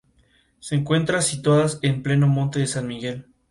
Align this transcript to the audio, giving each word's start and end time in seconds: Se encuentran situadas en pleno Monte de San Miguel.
Se 0.59 0.73
encuentran 0.73 1.21
situadas 1.21 1.77
en 1.83 2.01
pleno 2.01 2.27
Monte 2.27 2.57
de 2.57 2.65
San 2.65 2.87
Miguel. 2.87 3.27